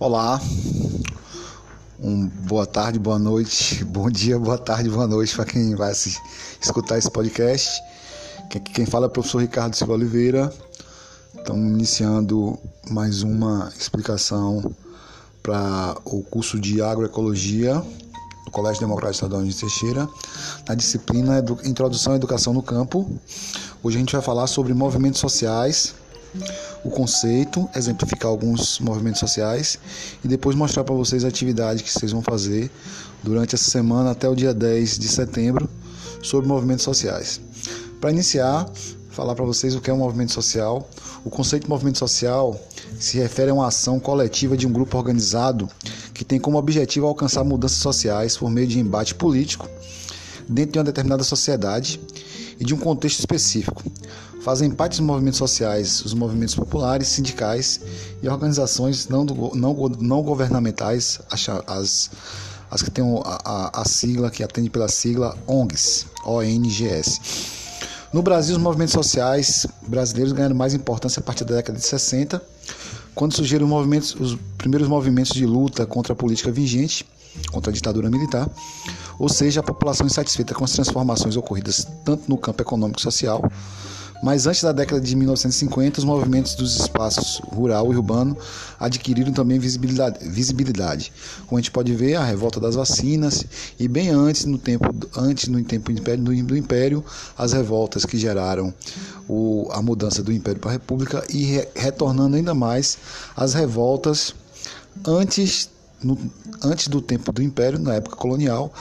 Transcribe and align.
Olá, 0.00 0.40
um 2.02 2.26
boa 2.26 2.64
tarde, 2.64 2.98
boa 2.98 3.18
noite, 3.18 3.84
bom 3.84 4.10
dia, 4.10 4.38
boa 4.38 4.56
tarde, 4.56 4.88
boa 4.88 5.06
noite 5.06 5.36
para 5.36 5.44
quem 5.44 5.74
vai 5.74 5.92
escutar 5.92 6.96
esse 6.96 7.10
podcast. 7.10 7.78
Quem 8.72 8.86
fala 8.86 9.04
é 9.04 9.08
o 9.08 9.10
professor 9.10 9.42
Ricardo 9.42 9.76
Silva 9.76 9.92
Oliveira. 9.92 10.50
Estamos 11.36 11.70
iniciando 11.72 12.58
mais 12.90 13.22
uma 13.22 13.70
explicação 13.78 14.74
para 15.42 15.98
o 16.06 16.22
curso 16.22 16.58
de 16.58 16.80
agroecologia 16.80 17.74
do 18.46 18.50
Colégio 18.50 18.80
Democrático 18.80 19.26
Estadual 19.26 19.44
de 19.44 19.54
Teixeira, 19.54 20.08
na 20.66 20.74
disciplina 20.74 21.44
Introdução 21.62 22.14
à 22.14 22.16
Educação 22.16 22.54
no 22.54 22.62
Campo. 22.62 23.06
Hoje 23.82 23.98
a 23.98 24.00
gente 24.00 24.14
vai 24.14 24.22
falar 24.22 24.46
sobre 24.46 24.72
movimentos 24.72 25.20
sociais 25.20 25.94
o 26.84 26.90
conceito, 26.90 27.68
exemplificar 27.74 28.30
alguns 28.30 28.78
movimentos 28.78 29.20
sociais 29.20 29.78
e 30.24 30.28
depois 30.28 30.56
mostrar 30.56 30.84
para 30.84 30.94
vocês 30.94 31.24
a 31.24 31.28
atividade 31.28 31.82
que 31.82 31.92
vocês 31.92 32.12
vão 32.12 32.22
fazer 32.22 32.70
durante 33.22 33.54
essa 33.54 33.70
semana 33.70 34.12
até 34.12 34.28
o 34.28 34.34
dia 34.34 34.54
10 34.54 34.98
de 34.98 35.08
setembro 35.08 35.68
sobre 36.22 36.48
movimentos 36.48 36.84
sociais. 36.84 37.40
Para 38.00 38.10
iniciar, 38.10 38.68
falar 39.10 39.34
para 39.34 39.44
vocês 39.44 39.74
o 39.74 39.80
que 39.80 39.90
é 39.90 39.92
um 39.92 39.98
movimento 39.98 40.32
social. 40.32 40.88
O 41.24 41.30
conceito 41.30 41.64
de 41.64 41.68
movimento 41.68 41.98
social 41.98 42.58
se 42.98 43.18
refere 43.18 43.50
a 43.50 43.54
uma 43.54 43.66
ação 43.66 44.00
coletiva 44.00 44.56
de 44.56 44.66
um 44.66 44.72
grupo 44.72 44.96
organizado 44.96 45.68
que 46.14 46.24
tem 46.24 46.40
como 46.40 46.56
objetivo 46.56 47.06
alcançar 47.06 47.44
mudanças 47.44 47.78
sociais 47.78 48.36
por 48.36 48.50
meio 48.50 48.66
de 48.66 48.78
embate 48.78 49.14
político 49.14 49.68
dentro 50.48 50.72
de 50.72 50.78
uma 50.78 50.84
determinada 50.84 51.22
sociedade 51.22 52.00
e 52.60 52.64
de 52.64 52.74
um 52.74 52.78
contexto 52.78 53.18
específico, 53.18 53.82
Fazem 54.40 54.70
parte 54.70 54.92
dos 54.92 55.00
movimentos 55.00 55.38
sociais 55.38 56.02
os 56.02 56.14
movimentos 56.14 56.54
populares, 56.54 57.08
sindicais 57.08 57.78
e 58.22 58.28
organizações 58.28 59.06
não, 59.06 59.24
do, 59.24 59.54
não, 59.54 59.74
não 60.00 60.22
governamentais, 60.22 61.20
as, 61.30 62.10
as 62.70 62.82
que 62.82 62.90
têm 62.90 63.04
a, 63.22 63.38
a, 63.44 63.82
a 63.82 63.84
sigla, 63.84 64.30
que 64.30 64.42
atende 64.42 64.70
pela 64.70 64.88
sigla 64.88 65.36
ONGs, 65.46 66.06
ONGS. 66.24 67.20
No 68.14 68.22
Brasil, 68.22 68.56
os 68.56 68.62
movimentos 68.62 68.94
sociais 68.94 69.66
brasileiros 69.86 70.32
ganharam 70.32 70.56
mais 70.56 70.72
importância 70.72 71.20
a 71.20 71.22
partir 71.22 71.44
da 71.44 71.56
década 71.56 71.78
de 71.78 71.84
60, 71.84 72.42
quando 73.14 73.34
surgiram 73.34 73.70
os, 73.74 74.14
os 74.14 74.38
primeiros 74.56 74.88
movimentos 74.88 75.32
de 75.32 75.44
luta 75.44 75.84
contra 75.84 76.14
a 76.14 76.16
política 76.16 76.50
vigente, 76.50 77.06
contra 77.50 77.70
a 77.70 77.74
ditadura 77.74 78.10
militar, 78.10 78.48
ou 79.18 79.28
seja, 79.28 79.60
a 79.60 79.62
população 79.62 80.06
insatisfeita 80.06 80.54
com 80.54 80.64
as 80.64 80.72
transformações 80.72 81.36
ocorridas 81.36 81.86
tanto 82.04 82.24
no 82.28 82.38
campo 82.38 82.62
econômico 82.62 82.98
e 82.98 83.02
social, 83.02 83.42
mas 84.22 84.46
antes 84.46 84.62
da 84.62 84.72
década 84.72 85.00
de 85.00 85.16
1950, 85.16 86.00
os 86.00 86.04
movimentos 86.04 86.54
dos 86.54 86.78
espaços 86.78 87.40
rural 87.46 87.90
e 87.90 87.96
urbano 87.96 88.36
adquiriram 88.78 89.32
também 89.32 89.58
visibilidade, 89.58 90.18
visibilidade. 90.28 91.10
Como 91.46 91.58
a 91.58 91.60
gente 91.60 91.70
pode 91.70 91.94
ver, 91.94 92.16
a 92.16 92.24
revolta 92.24 92.60
das 92.60 92.74
vacinas 92.74 93.44
e 93.78 93.88
bem 93.88 94.10
antes 94.10 94.44
no 94.44 94.58
tempo 94.58 94.94
antes 95.16 95.48
no 95.48 95.62
tempo 95.64 95.90
do 95.90 96.56
império, 96.56 97.02
as 97.36 97.54
revoltas 97.54 98.04
que 98.04 98.18
geraram 98.18 98.74
o, 99.26 99.68
a 99.72 99.80
mudança 99.80 100.22
do 100.22 100.32
império 100.32 100.60
para 100.60 100.70
a 100.70 100.74
república 100.74 101.24
e 101.30 101.44
re, 101.44 101.68
retornando 101.74 102.36
ainda 102.36 102.54
mais 102.54 102.98
as 103.34 103.54
revoltas 103.54 104.34
antes 105.06 105.70
no, 106.02 106.18
antes 106.62 106.88
do 106.88 107.00
tempo 107.00 107.32
do 107.32 107.42
Império, 107.42 107.78
na 107.78 107.94
época 107.94 108.16
colonial, 108.16 108.72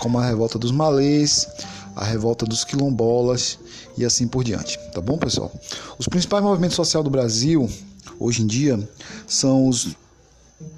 como 0.00 0.18
a 0.18 0.26
revolta 0.26 0.58
dos 0.58 0.70
malês, 0.70 1.46
a 1.94 2.04
revolta 2.04 2.44
dos 2.44 2.64
quilombolas 2.64 3.58
e 3.96 4.04
assim 4.04 4.26
por 4.26 4.42
diante. 4.42 4.78
Tá 4.92 5.00
bom, 5.00 5.16
pessoal? 5.18 5.52
Os 5.98 6.08
principais 6.08 6.42
movimentos 6.42 6.76
sociais 6.76 7.04
do 7.04 7.10
Brasil, 7.10 7.68
hoje 8.18 8.42
em 8.42 8.46
dia, 8.46 8.88
são 9.26 9.68
os, 9.68 9.96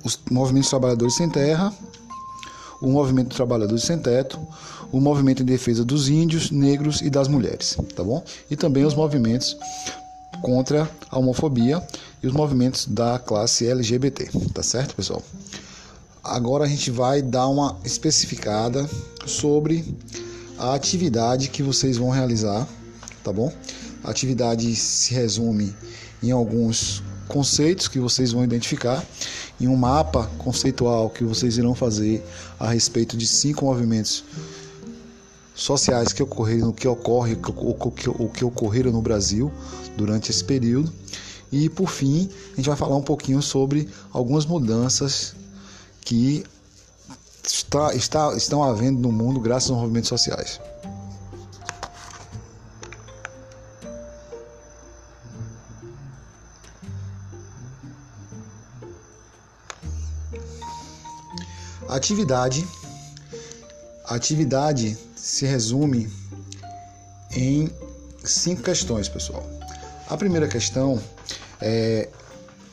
os 0.04 0.18
movimentos 0.30 0.68
trabalhadores 0.68 1.14
sem 1.14 1.28
terra, 1.28 1.72
o 2.80 2.88
movimento 2.88 3.34
trabalhadores 3.34 3.84
sem 3.84 3.98
teto, 3.98 4.38
o 4.92 5.00
movimento 5.00 5.42
em 5.42 5.46
defesa 5.46 5.84
dos 5.84 6.08
índios, 6.08 6.50
negros 6.50 7.00
e 7.00 7.10
das 7.10 7.28
mulheres, 7.28 7.76
tá 7.94 8.04
bom? 8.04 8.22
E 8.50 8.56
também 8.56 8.84
os 8.84 8.94
movimentos 8.94 9.56
contra 10.42 10.88
a 11.10 11.18
homofobia 11.18 11.82
e 12.22 12.26
os 12.26 12.32
movimentos 12.32 12.86
da 12.86 13.18
classe 13.18 13.66
LGBT, 13.66 14.28
tá 14.52 14.62
certo, 14.62 14.94
pessoal? 14.94 15.22
Agora 16.28 16.64
a 16.64 16.66
gente 16.66 16.90
vai 16.90 17.22
dar 17.22 17.46
uma 17.46 17.76
especificada 17.84 18.90
sobre 19.24 19.84
a 20.58 20.74
atividade 20.74 21.48
que 21.48 21.62
vocês 21.62 21.96
vão 21.96 22.10
realizar, 22.10 22.66
tá 23.22 23.32
bom? 23.32 23.52
A 24.02 24.10
atividade 24.10 24.74
se 24.74 25.14
resume 25.14 25.72
em 26.20 26.32
alguns 26.32 27.00
conceitos 27.28 27.86
que 27.86 28.00
vocês 28.00 28.32
vão 28.32 28.42
identificar, 28.42 29.06
em 29.60 29.68
um 29.68 29.76
mapa 29.76 30.28
conceitual 30.36 31.10
que 31.10 31.22
vocês 31.22 31.58
irão 31.58 31.76
fazer 31.76 32.24
a 32.58 32.70
respeito 32.70 33.16
de 33.16 33.26
cinco 33.26 33.66
movimentos 33.66 34.24
sociais 35.54 36.12
que 36.12 36.24
ocorreram, 36.24 36.72
que 36.72 36.88
ocorre, 36.88 37.34
o 37.36 37.90
que, 37.92 38.10
que 38.34 38.44
ocorreram 38.44 38.90
no 38.90 39.00
Brasil 39.00 39.52
durante 39.96 40.32
esse 40.32 40.42
período. 40.42 40.92
E 41.52 41.68
por 41.68 41.88
fim, 41.88 42.28
a 42.52 42.56
gente 42.56 42.68
vai 42.68 42.76
falar 42.76 42.96
um 42.96 43.02
pouquinho 43.02 43.40
sobre 43.40 43.88
algumas 44.12 44.44
mudanças 44.44 45.36
que 46.06 46.46
está, 47.42 47.92
está, 47.94 48.32
estão 48.36 48.62
havendo 48.62 49.00
no 49.00 49.10
mundo 49.10 49.40
graças 49.40 49.70
aos 49.70 49.80
movimentos 49.80 50.08
sociais. 50.08 50.60
Atividade. 61.88 62.66
Atividade 64.04 64.96
se 65.16 65.44
resume 65.44 66.08
em 67.32 67.68
cinco 68.24 68.62
questões, 68.62 69.08
pessoal. 69.08 69.44
A 70.08 70.16
primeira 70.16 70.46
questão 70.46 71.02
é 71.60 72.08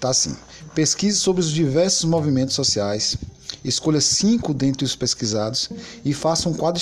tá 0.04 0.12
assim: 0.12 0.36
pesquise 0.74 1.18
sobre 1.18 1.42
os 1.42 1.52
diversos 1.52 2.06
movimentos 2.06 2.56
sociais 2.56 3.18
Escolha 3.64 4.02
cinco 4.02 4.54
dentre 4.54 4.84
os 4.84 4.96
pesquisados 4.96 5.70
e 6.04 6.14
faça 6.14 6.50
um 6.50 6.54
quadro 6.54 6.82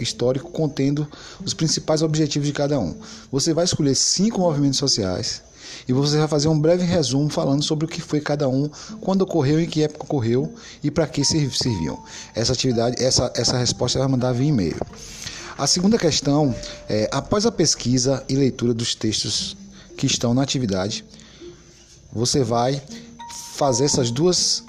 histórico 0.00 0.50
contendo 0.50 1.06
os 1.44 1.52
principais 1.52 2.00
objetivos 2.00 2.46
de 2.46 2.54
cada 2.54 2.78
um. 2.78 2.96
Você 3.30 3.52
vai 3.52 3.64
escolher 3.64 3.94
cinco 3.94 4.40
movimentos 4.40 4.78
sociais 4.78 5.42
e 5.86 5.92
você 5.92 6.16
vai 6.16 6.28
fazer 6.28 6.48
um 6.48 6.58
breve 6.58 6.84
resumo 6.84 7.28
falando 7.28 7.62
sobre 7.62 7.84
o 7.84 7.88
que 7.88 8.00
foi 8.00 8.20
cada 8.20 8.48
um, 8.48 8.70
quando 9.00 9.22
ocorreu, 9.22 9.60
em 9.60 9.66
que 9.66 9.82
época 9.82 10.04
ocorreu 10.04 10.54
e 10.82 10.90
para 10.90 11.06
que 11.06 11.24
serviam. 11.24 12.02
Essa 12.34 12.52
atividade, 12.52 13.02
essa, 13.02 13.30
essa 13.34 13.58
resposta 13.58 13.98
vai 13.98 14.08
mandar 14.08 14.32
via 14.32 14.48
e-mail. 14.48 14.76
A 15.58 15.66
segunda 15.66 15.98
questão 15.98 16.54
é: 16.88 17.10
após 17.12 17.44
a 17.44 17.52
pesquisa 17.52 18.24
e 18.28 18.34
leitura 18.34 18.72
dos 18.72 18.94
textos 18.94 19.56
que 19.96 20.06
estão 20.06 20.32
na 20.32 20.42
atividade, 20.42 21.04
você 22.12 22.44
vai 22.44 22.80
fazer 23.56 23.84
essas 23.84 24.10
duas 24.10 24.62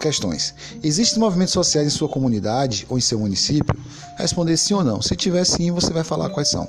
questões. 0.00 0.54
Existem 0.82 1.18
movimentos 1.18 1.52
sociais 1.52 1.86
em 1.86 1.90
sua 1.90 2.08
comunidade 2.08 2.86
ou 2.88 2.98
em 2.98 3.00
seu 3.00 3.18
município? 3.18 3.74
Responder 4.16 4.56
sim 4.56 4.74
ou 4.74 4.84
não. 4.84 5.00
Se 5.00 5.16
tiver 5.16 5.44
sim, 5.44 5.70
você 5.70 5.92
vai 5.92 6.04
falar 6.04 6.30
quais 6.30 6.48
são. 6.48 6.68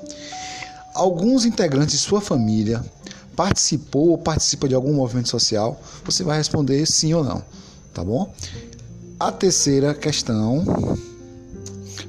Alguns 0.93 1.45
integrantes 1.45 1.95
de 1.95 2.01
sua 2.01 2.21
família 2.21 2.83
participou 3.35 4.09
ou 4.09 4.17
participa 4.17 4.67
de 4.67 4.75
algum 4.75 4.93
movimento 4.93 5.29
social? 5.29 5.79
Você 6.05 6.23
vai 6.23 6.37
responder 6.37 6.85
sim 6.85 7.13
ou 7.13 7.23
não, 7.23 7.43
tá 7.93 8.03
bom? 8.03 8.33
A 9.19 9.31
terceira 9.31 9.93
questão 9.93 10.63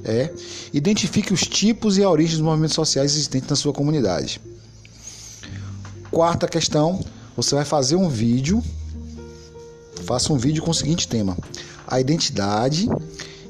é 0.03 0.31
identifique 0.73 1.33
os 1.33 1.41
tipos 1.41 1.97
e 1.97 2.03
a 2.03 2.09
origem 2.09 2.37
dos 2.37 2.45
movimentos 2.45 2.75
sociais 2.75 3.11
existentes 3.13 3.49
na 3.49 3.55
sua 3.55 3.73
comunidade. 3.73 4.39
Quarta 6.09 6.47
questão, 6.47 7.03
você 7.37 7.55
vai 7.55 7.63
fazer 7.63 7.95
um 7.95 8.09
vídeo 8.09 8.61
faça 10.07 10.31
um 10.31 10.37
vídeo 10.37 10.63
com 10.63 10.71
o 10.71 10.73
seguinte 10.73 11.07
tema: 11.07 11.37
a 11.85 11.99
identidade 11.99 12.89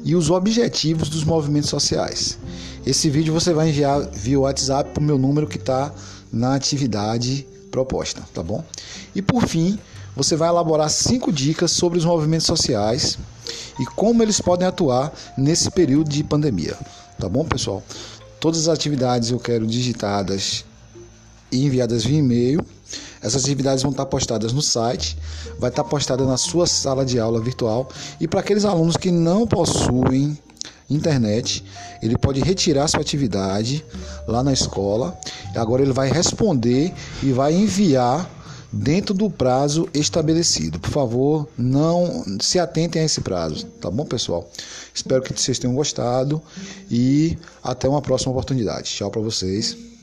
e 0.03 0.15
os 0.15 0.29
objetivos 0.29 1.09
dos 1.09 1.23
movimentos 1.23 1.69
sociais. 1.69 2.37
Esse 2.85 3.09
vídeo 3.09 3.33
você 3.33 3.53
vai 3.53 3.69
enviar 3.69 4.09
via 4.11 4.39
WhatsApp 4.39 4.91
para 4.91 5.01
o 5.01 5.05
meu 5.05 5.17
número 5.17 5.47
que 5.47 5.57
está 5.57 5.93
na 6.31 6.55
atividade 6.55 7.47
proposta, 7.69 8.21
tá 8.33 8.41
bom? 8.41 8.63
E 9.13 9.21
por 9.21 9.45
fim, 9.45 9.77
você 10.15 10.35
vai 10.35 10.49
elaborar 10.49 10.89
cinco 10.89 11.31
dicas 11.31 11.71
sobre 11.71 11.99
os 11.99 12.05
movimentos 12.05 12.47
sociais 12.47 13.17
e 13.79 13.85
como 13.85 14.23
eles 14.23 14.41
podem 14.41 14.67
atuar 14.67 15.13
nesse 15.37 15.69
período 15.69 16.09
de 16.09 16.23
pandemia, 16.23 16.75
tá 17.19 17.29
bom, 17.29 17.45
pessoal? 17.45 17.83
Todas 18.39 18.61
as 18.61 18.73
atividades 18.73 19.31
eu 19.31 19.39
quero 19.39 19.67
digitadas 19.67 20.65
e 21.51 21.65
enviadas 21.65 22.03
via 22.03 22.19
e-mail 22.19 22.65
essas 23.27 23.43
atividades 23.43 23.83
vão 23.83 23.91
estar 23.91 24.05
postadas 24.05 24.53
no 24.53 24.61
site, 24.61 25.17
vai 25.59 25.69
estar 25.69 25.83
postada 25.83 26.25
na 26.25 26.37
sua 26.37 26.65
sala 26.65 27.05
de 27.05 27.19
aula 27.19 27.39
virtual 27.39 27.89
e 28.19 28.27
para 28.27 28.39
aqueles 28.39 28.65
alunos 28.65 28.97
que 28.97 29.11
não 29.11 29.45
possuem 29.45 30.37
internet, 30.89 31.63
ele 32.01 32.17
pode 32.17 32.39
retirar 32.41 32.87
sua 32.87 33.01
atividade 33.01 33.83
lá 34.27 34.41
na 34.43 34.53
escola. 34.53 35.17
Agora 35.55 35.81
ele 35.81 35.91
vai 35.91 36.09
responder 36.09 36.93
e 37.21 37.31
vai 37.31 37.53
enviar 37.53 38.29
dentro 38.71 39.13
do 39.13 39.29
prazo 39.29 39.89
estabelecido. 39.93 40.79
Por 40.79 40.89
favor, 40.89 41.47
não 41.57 42.23
se 42.39 42.59
atentem 42.59 43.01
a 43.01 43.05
esse 43.05 43.21
prazo, 43.21 43.65
tá 43.81 43.89
bom, 43.89 44.05
pessoal? 44.05 44.49
Espero 44.93 45.21
que 45.21 45.33
vocês 45.33 45.59
tenham 45.59 45.75
gostado 45.75 46.41
e 46.89 47.37
até 47.63 47.87
uma 47.87 48.01
próxima 48.01 48.31
oportunidade. 48.31 48.89
Tchau 48.89 49.09
para 49.09 49.21
vocês. 49.21 49.96